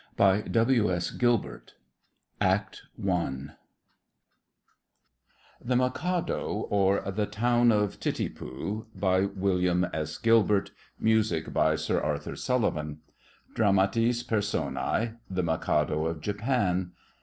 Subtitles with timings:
[0.17, 0.29] ALL.
[0.31, 1.59] Up in the air, etc.
[2.41, 3.51] CURTAIN
[5.63, 10.17] THE MIKADO OR THE TOWN OF TITIPU By William S.
[10.17, 13.01] Gilbert Music by Sir Arthur Sullivan
[13.53, 15.17] DRAMATIS PERSONAE.
[15.29, 16.93] THE MIKADO OF JAPAN.